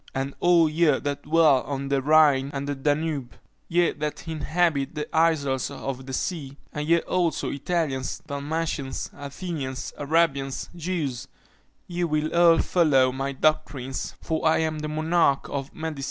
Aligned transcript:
and 0.15 0.33
all 0.39 0.67
ye 0.67 0.85
that 0.97 1.21
dwell 1.21 1.61
on 1.61 1.89
the 1.89 2.01
Rhine 2.01 2.49
and 2.55 2.67
the 2.67 2.73
Danube, 2.73 3.33
ye 3.67 3.91
that 3.91 4.27
inhabit 4.27 4.95
the 4.95 5.07
isles 5.15 5.69
of 5.69 6.07
the 6.07 6.11
sea; 6.13 6.57
and 6.73 6.87
ye 6.87 7.01
also, 7.01 7.51
Italians, 7.51 8.19
Dalmatians, 8.25 9.11
Athenians, 9.13 9.93
Arabians, 9.99 10.71
Jews, 10.75 11.27
ye 11.85 12.03
will 12.03 12.33
all 12.33 12.57
follow 12.57 13.11
my 13.11 13.31
doctrines, 13.31 14.15
for 14.19 14.43
I 14.47 14.57
am 14.57 14.79
the 14.79 14.87
monarch 14.87 15.47
of 15.49 15.71
medicine!" 15.75 15.99